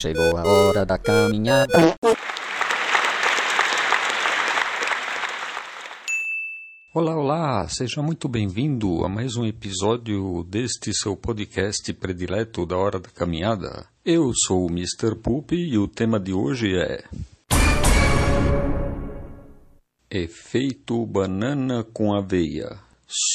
[0.00, 1.96] Chegou a hora da caminhada.
[6.94, 7.68] Olá, olá!
[7.68, 13.86] Seja muito bem-vindo a mais um episódio deste seu podcast predileto da Hora da Caminhada.
[14.04, 15.16] Eu sou o Mr.
[15.20, 17.02] Poop e o tema de hoje é.
[20.08, 22.78] Efeito banana com aveia,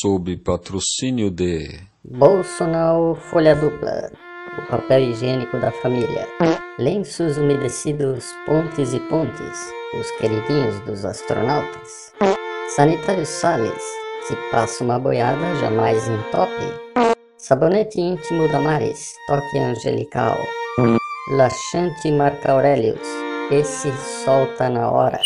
[0.00, 1.80] sob patrocínio de.
[2.04, 6.28] Bolsonaro Folha Dupla o papel higiênico da família,
[6.78, 12.12] lenços umedecidos, pontes e pontes, os queridinhos dos astronautas,
[12.76, 13.82] sanitário Salles,
[14.26, 20.36] se passa uma boiada jamais entope, sabonete íntimo da Maris, toque angelical,
[21.30, 23.08] laxante Marco Aurelius,
[23.50, 23.90] esse
[24.24, 25.18] solta na hora.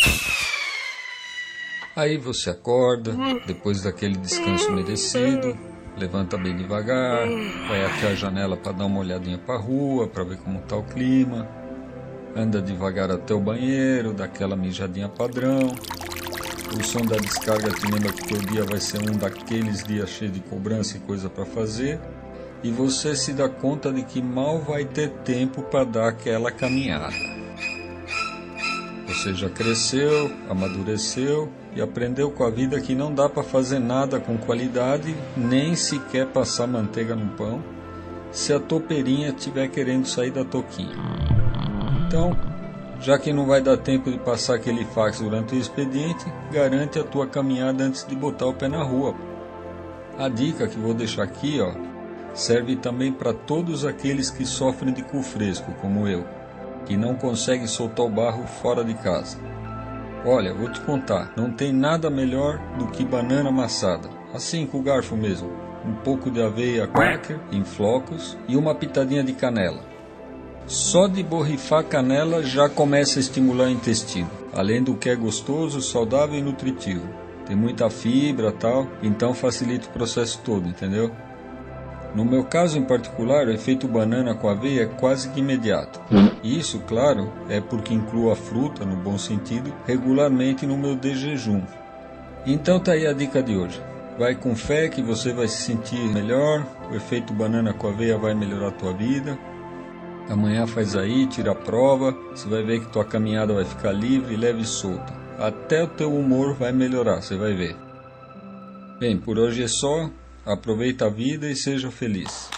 [1.95, 3.15] Aí você acorda,
[3.45, 5.57] depois daquele descanso merecido,
[5.97, 7.27] levanta bem devagar,
[7.67, 10.75] vai até a janela para dar uma olhadinha para a rua, para ver como está
[10.75, 11.47] o clima,
[12.35, 15.75] anda devagar até o banheiro, dá aquela mijadinha padrão.
[16.79, 20.33] O som da descarga te lembra que teu dia vai ser um daqueles dias cheios
[20.33, 21.99] de cobrança e coisa para fazer,
[22.63, 27.36] e você se dá conta de que mal vai ter tempo para dar aquela caminhada.
[29.07, 34.19] Você já cresceu, amadureceu e aprendeu com a vida que não dá para fazer nada
[34.19, 37.63] com qualidade, nem sequer passar manteiga no pão,
[38.31, 40.93] se a topeirinha estiver querendo sair da toquinha.
[42.05, 42.37] Então,
[42.99, 47.03] já que não vai dar tempo de passar aquele fax durante o expediente, garante a
[47.03, 49.15] tua caminhada antes de botar o pé na rua.
[50.17, 51.73] A dica que vou deixar aqui, ó,
[52.33, 56.25] serve também para todos aqueles que sofrem de cu fresco, como eu,
[56.87, 59.37] que não conseguem soltar o barro fora de casa.
[60.25, 64.81] Olha, vou te contar, não tem nada melhor do que banana amassada, assim com o
[64.81, 65.51] garfo mesmo.
[65.85, 69.81] Um pouco de aveia quaker em flocos e uma pitadinha de canela.
[70.65, 75.81] Só de borrifar canela já começa a estimular o intestino, além do que é gostoso,
[75.81, 77.07] saudável e nutritivo.
[77.45, 81.11] Tem muita fibra tal, então facilita o processo todo, entendeu?
[82.15, 85.99] No meu caso em particular, o efeito banana com aveia é quase que imediato.
[86.43, 91.61] Isso, claro, é porque incluo a fruta, no bom sentido, regularmente no meu de jejum.
[92.45, 93.81] Então tá aí a dica de hoje.
[94.17, 98.33] Vai com fé que você vai se sentir melhor, o efeito banana com aveia vai
[98.33, 99.37] melhorar a tua vida.
[100.29, 104.35] Amanhã faz aí, tira a prova, você vai ver que tua caminhada vai ficar livre,
[104.35, 105.13] leve e solta.
[105.37, 107.75] Até o teu humor vai melhorar, você vai ver.
[108.99, 110.09] Bem, por hoje é só.
[110.47, 112.49] Aproveita a vida e seja feliz.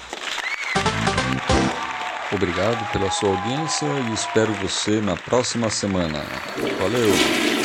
[2.31, 6.23] Obrigado pela sua audiência e espero você na próxima semana.
[6.79, 7.59] Valeu!